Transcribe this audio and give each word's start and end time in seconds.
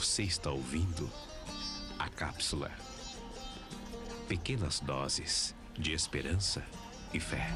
Você 0.00 0.22
está 0.22 0.50
ouvindo 0.50 1.10
a 1.98 2.08
cápsula. 2.08 2.70
Pequenas 4.26 4.80
doses 4.80 5.54
de 5.78 5.92
esperança 5.92 6.64
e 7.12 7.20
fé. 7.20 7.46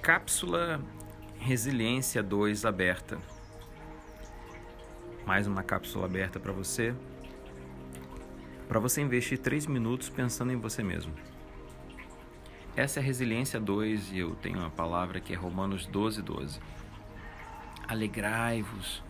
Cápsula 0.00 0.80
Resiliência 1.38 2.22
2 2.22 2.64
aberta. 2.64 3.18
Mais 5.26 5.46
uma 5.46 5.62
cápsula 5.62 6.06
aberta 6.06 6.40
para 6.40 6.52
você. 6.52 6.94
Para 8.66 8.80
você 8.80 9.02
investir 9.02 9.38
3 9.40 9.66
minutos 9.66 10.08
pensando 10.08 10.52
em 10.52 10.56
você 10.56 10.82
mesmo. 10.82 11.33
Essa 12.76 12.98
é 12.98 13.02
a 13.02 13.06
Resiliência 13.06 13.60
2 13.60 14.10
e 14.10 14.18
eu 14.18 14.34
tenho 14.34 14.58
uma 14.58 14.70
palavra 14.70 15.20
que 15.20 15.32
é 15.32 15.36
Romanos 15.36 15.86
12, 15.86 16.20
12. 16.22 16.58
Alegrai-vos, 17.86 19.00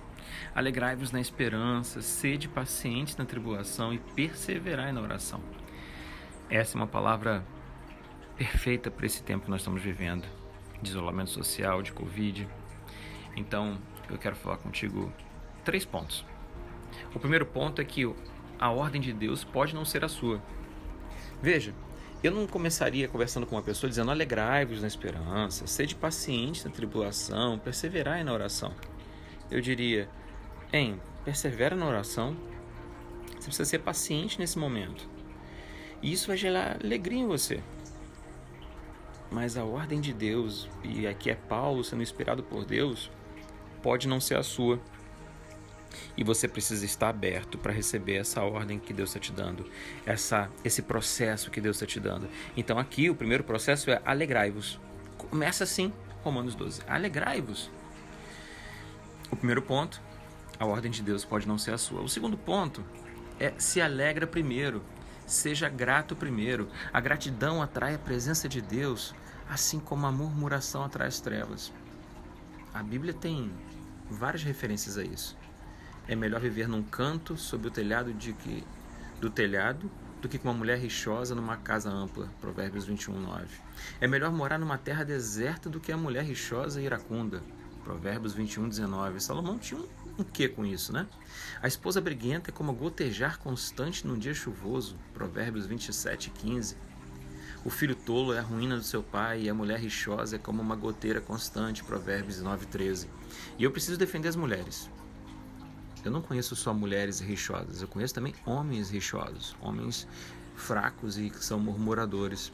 alegrai-vos 0.55 1.13
na 1.13 1.19
esperança, 1.19 2.03
sede 2.03 2.47
pacientes 2.47 3.17
na 3.17 3.25
tribulação 3.25 3.95
e 3.95 3.99
perseverai 3.99 4.93
na 4.93 5.01
oração. 5.01 5.41
Essa 6.51 6.77
é 6.77 6.79
uma 6.79 6.87
palavra 6.87 7.43
perfeita 8.37 8.91
para 8.91 9.07
esse 9.07 9.23
tempo 9.23 9.47
que 9.47 9.51
nós 9.51 9.63
estamos 9.63 9.81
vivendo 9.81 10.29
de 10.83 10.91
isolamento 10.91 11.31
social, 11.31 11.81
de 11.81 11.91
Covid. 11.91 12.47
Então, 13.35 13.79
eu 14.11 14.19
quero 14.19 14.37
falar 14.37 14.59
contigo 14.59 15.11
três 15.65 15.87
pontos. 15.87 16.23
O 17.15 17.19
primeiro 17.19 17.47
ponto 17.47 17.81
é 17.81 17.85
que 17.85 18.05
a 18.59 18.71
ordem 18.71 19.01
de 19.01 19.15
Deus 19.15 19.43
pode 19.43 19.75
não 19.75 19.87
ser 19.87 20.05
a 20.05 20.09
sua. 20.09 20.43
Veja, 21.41 21.75
eu 22.27 22.33
não 22.33 22.47
começaria 22.47 23.07
conversando 23.07 23.47
com 23.47 23.55
uma 23.55 23.63
pessoa 23.63 23.91
dizendo 23.91 24.11
alegrai-vos 24.11 24.81
na 24.81 24.87
esperança, 24.87 25.67
sede 25.67 25.95
paciente 25.95 26.65
na 26.65 26.71
tribulação, 26.71 27.59
perseverai 27.59 28.25
na 28.25 28.33
oração. 28.33 28.73
Eu 29.51 29.61
diria, 29.61 30.09
em 30.73 30.99
persevera 31.25 31.77
na 31.77 31.87
oração. 31.87 32.37
Você 33.27 33.47
precisa 33.47 33.65
ser 33.65 33.79
paciente 33.81 34.39
nesse 34.39 34.59
momento. 34.59 35.09
E 36.03 36.13
isso 36.13 36.29
vai 36.29 36.37
gerar 36.37 36.79
alegria 36.83 37.21
em 37.21 37.27
você. 37.27 37.61
Mas 39.31 39.57
a 39.57 39.65
ordem 39.65 40.01
de 40.01 40.13
Deus, 40.13 40.69
e 40.83 41.07
aqui 41.07 41.31
é 41.31 41.35
Paulo 41.35 41.83
sendo 41.83 42.03
inspirado 42.03 42.43
por 42.43 42.65
Deus, 42.65 43.11
pode 43.83 44.07
não 44.07 44.21
ser 44.21 44.37
a 44.37 44.43
sua. 44.43 44.81
E 46.17 46.25
você 46.25 46.47
precisa 46.49 46.85
estar 46.85 47.09
aberto 47.09 47.59
para 47.59 47.73
receber 47.73 48.17
essa 48.17 48.43
ordem 48.43 48.79
que 48.79 48.93
Deus 48.93 49.11
está 49.11 49.21
te 49.21 49.33
dando, 49.33 49.69
essa, 50.07 50.51
esse 50.65 50.83
processo 50.83 51.51
que 51.51 51.61
Deus 51.61 51.77
está 51.77 51.87
te 51.87 52.01
dando. 52.01 52.29
Então, 52.57 52.79
aqui 52.79 53.11
o 53.11 53.15
primeiro 53.15 53.45
processo 53.45 53.91
é 53.91 54.01
alegrai-vos. 54.05 54.79
Começa 55.17 55.65
assim, 55.65 55.93
Romanos 56.23 56.55
12: 56.55 56.83
alegrai-vos. 56.87 57.71
O 59.31 59.37
primeiro 59.37 59.63
ponto, 59.63 60.01
a 60.59 60.67
ordem 60.67 60.91
de 60.91 61.03
Deus 61.03 61.25
pode 61.25 61.47
não 61.47 61.59
ser 61.59 61.73
a 61.73 61.79
sua. 61.79 62.01
O 62.01 62.09
segundo 62.09 62.37
ponto 62.37 62.85
é 63.39 63.53
se 63.59 63.81
alegra 63.81 64.27
primeiro. 64.27 64.83
Seja 65.27 65.69
grato 65.69 66.15
primeiro. 66.15 66.69
A 66.93 67.01
gratidão 67.01 67.63
atrai 67.63 67.95
a 67.95 67.99
presença 67.99 68.49
de 68.49 68.61
Deus, 68.61 69.15
assim 69.49 69.81
como 69.81 70.07
a 70.07 70.13
murmuração 70.13 70.85
atrai 70.85 71.09
as 71.09 71.21
trevas. 71.21 71.73
A 72.73 72.83
Bíblia 72.83 73.15
tem 73.15 73.51
várias 74.11 74.43
referências 74.43 74.99
a 74.99 75.03
isso. 75.03 75.37
É 76.07 76.15
melhor 76.15 76.41
viver 76.41 76.69
num 76.69 76.83
canto 76.83 77.37
sob 77.37 77.69
o 77.69 77.71
telhado 77.71 78.13
de 78.13 78.35
que 78.35 78.63
do 79.21 79.31
telhado 79.31 79.91
do 80.21 80.29
que 80.29 80.39
com 80.39 80.49
uma 80.49 80.55
mulher 80.55 80.79
rixosa 80.79 81.35
numa 81.35 81.57
casa 81.57 81.91
ampla. 81.91 82.31
Provérbios 82.41 82.85
21, 82.85 83.21
9. 83.21 83.47
É 84.01 84.07
melhor 84.07 84.31
morar 84.33 84.59
numa 84.59 84.77
terra 84.77 85.05
deserta 85.05 85.69
do 85.69 85.81
que 85.81 85.93
a 85.93 85.97
mulher 85.97 86.25
rixosa 86.25 86.81
e 86.81 86.85
iracunda. 86.85 87.43
Provérbios 87.83 88.35
21, 88.35 88.69
19. 88.69 89.21
Salomão 89.21 89.59
tinha 89.59 89.81
um, 89.81 89.87
um 90.19 90.25
quê 90.25 90.49
com 90.49 90.65
isso, 90.65 90.93
né? 90.93 91.07
A 91.63 91.69
esposa 91.69 92.01
briguenta 92.01 92.51
é 92.51 92.53
como 92.53 92.73
gotejar 92.73 93.39
constante 93.39 94.07
num 94.07 94.19
dia 94.19 94.35
chuvoso. 94.35 94.97
Provérbios 95.13 95.67
27, 95.67 96.31
15. 96.31 96.77
O 97.65 97.71
filho 97.71 97.95
tolo 97.95 98.35
é 98.35 98.39
a 98.39 98.43
ruína 98.43 98.77
do 98.77 98.83
seu 98.83 99.03
pai 99.03 99.43
e 99.43 99.49
a 99.49 99.55
mulher 99.55 99.79
rixosa 99.79 100.37
é 100.37 100.39
como 100.39 100.61
uma 100.61 100.77
goteira 100.77 101.21
constante. 101.21 101.83
Provérbios 101.83 102.41
9, 102.41 102.67
13. 102.67 103.09
E 103.59 103.65
eu 103.65 103.71
preciso 103.71 103.99
defender 103.99 104.29
as 104.29 104.37
mulheres. 104.37 104.91
Eu 106.05 106.11
não 106.11 106.21
conheço 106.21 106.55
só 106.55 106.75
mulheres 106.75 107.19
rixosas, 107.21 107.81
eu 107.81 107.89
conheço 107.89 108.15
também 108.15 108.35
homens 108.45 108.91
rixosos, 108.91 109.57
homens 109.61 110.07
fracos 110.55 111.19
e 111.19 111.31
que 111.31 111.43
são 111.43 111.59
murmuradores. 111.59 112.53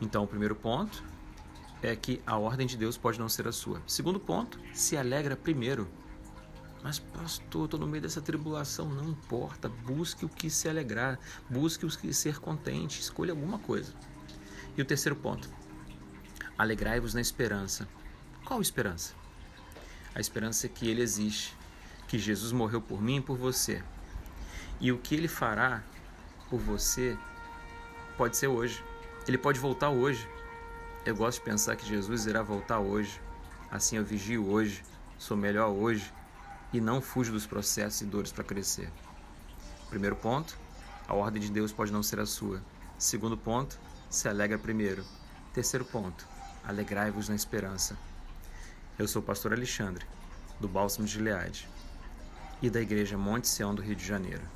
Então, 0.00 0.24
o 0.24 0.26
primeiro 0.26 0.56
ponto 0.56 1.02
é 1.82 1.94
que 1.94 2.20
a 2.26 2.36
ordem 2.36 2.66
de 2.66 2.76
Deus 2.76 2.96
pode 2.96 3.18
não 3.18 3.28
ser 3.28 3.46
a 3.46 3.52
sua. 3.52 3.80
Segundo 3.86 4.18
ponto, 4.18 4.58
se 4.74 4.96
alegra 4.96 5.36
primeiro. 5.36 5.88
Mas, 6.82 6.98
pastor, 6.98 7.64
estou 7.64 7.80
no 7.80 7.86
meio 7.86 8.02
dessa 8.02 8.20
tribulação. 8.20 8.88
Não 8.88 9.08
importa. 9.08 9.68
Busque 9.68 10.24
o 10.24 10.28
que 10.28 10.48
se 10.48 10.68
alegrar. 10.68 11.18
Busque 11.48 11.84
o 11.84 11.88
que 11.88 12.12
ser 12.12 12.38
contente. 12.38 13.00
Escolha 13.00 13.32
alguma 13.32 13.58
coisa. 13.58 13.92
E 14.76 14.82
o 14.82 14.84
terceiro 14.84 15.16
ponto. 15.16 15.48
Alegrai-vos 16.56 17.12
na 17.12 17.20
esperança. 17.20 17.88
Qual 18.44 18.60
esperança? 18.60 19.14
A 20.14 20.20
esperança 20.20 20.66
é 20.66 20.68
que 20.68 20.88
Ele 20.88 21.02
existe 21.02 21.56
que 22.06 22.18
Jesus 22.18 22.52
morreu 22.52 22.80
por 22.80 23.02
mim 23.02 23.16
e 23.16 23.20
por 23.20 23.36
você. 23.36 23.82
E 24.80 24.92
o 24.92 24.98
que 24.98 25.14
ele 25.14 25.28
fará 25.28 25.82
por 26.48 26.60
você 26.60 27.16
pode 28.16 28.36
ser 28.36 28.46
hoje. 28.46 28.84
Ele 29.26 29.38
pode 29.38 29.58
voltar 29.58 29.90
hoje. 29.90 30.28
Eu 31.04 31.16
gosto 31.16 31.38
de 31.38 31.44
pensar 31.44 31.76
que 31.76 31.86
Jesus 31.86 32.26
irá 32.26 32.42
voltar 32.42 32.78
hoje. 32.78 33.20
Assim 33.70 33.96
eu 33.96 34.04
vigio 34.04 34.48
hoje, 34.48 34.82
sou 35.18 35.36
melhor 35.36 35.70
hoje 35.70 36.12
e 36.72 36.80
não 36.80 37.00
fujo 37.00 37.32
dos 37.32 37.46
processos 37.46 38.00
e 38.00 38.04
dores 38.04 38.30
para 38.30 38.44
crescer. 38.44 38.90
Primeiro 39.88 40.16
ponto, 40.16 40.56
a 41.08 41.14
ordem 41.14 41.42
de 41.42 41.50
Deus 41.50 41.72
pode 41.72 41.92
não 41.92 42.02
ser 42.02 42.20
a 42.20 42.26
sua. 42.26 42.62
Segundo 42.98 43.36
ponto, 43.36 43.78
se 44.08 44.28
alegra 44.28 44.58
primeiro. 44.58 45.04
Terceiro 45.52 45.84
ponto, 45.84 46.26
alegrai-vos 46.64 47.28
na 47.28 47.34
esperança. 47.34 47.96
Eu 48.98 49.08
sou 49.08 49.20
o 49.20 49.24
pastor 49.24 49.52
Alexandre, 49.52 50.06
do 50.60 50.68
Bálsamo 50.68 51.06
de 51.06 51.14
Gileade 51.14 51.68
e 52.62 52.70
da 52.70 52.80
Igreja 52.80 53.18
Monte 53.18 53.48
Sião 53.48 53.74
do 53.74 53.82
Rio 53.82 53.94
de 53.94 54.04
Janeiro. 54.04 54.55